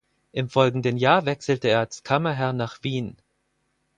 Im 0.31 0.49
folgenden 0.49 0.97
Jahr 0.97 1.27
wechselte 1.27 1.67
er 1.67 1.77
als 1.81 2.01
Kammerherr 2.01 2.53
nach 2.53 2.79
Wien. 2.81 3.17